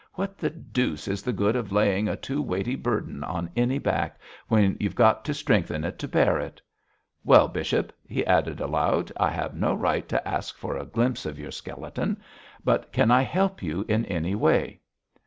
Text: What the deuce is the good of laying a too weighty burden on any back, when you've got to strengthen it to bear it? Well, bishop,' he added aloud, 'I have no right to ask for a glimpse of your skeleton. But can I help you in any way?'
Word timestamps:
What 0.15 0.39
the 0.39 0.49
deuce 0.49 1.07
is 1.07 1.21
the 1.21 1.31
good 1.31 1.55
of 1.55 1.71
laying 1.71 2.07
a 2.07 2.15
too 2.15 2.41
weighty 2.41 2.75
burden 2.75 3.23
on 3.23 3.51
any 3.55 3.77
back, 3.77 4.19
when 4.47 4.75
you've 4.79 4.95
got 4.95 5.23
to 5.25 5.33
strengthen 5.35 5.83
it 5.83 5.99
to 5.99 6.07
bear 6.07 6.39
it? 6.39 6.59
Well, 7.23 7.47
bishop,' 7.47 7.93
he 8.03 8.25
added 8.25 8.59
aloud, 8.59 9.11
'I 9.19 9.29
have 9.29 9.53
no 9.53 9.75
right 9.75 10.09
to 10.09 10.27
ask 10.27 10.57
for 10.57 10.75
a 10.75 10.85
glimpse 10.87 11.27
of 11.27 11.37
your 11.37 11.51
skeleton. 11.51 12.19
But 12.65 12.91
can 12.91 13.11
I 13.11 13.21
help 13.21 13.61
you 13.61 13.85
in 13.87 14.05
any 14.07 14.33
way?' 14.33 14.81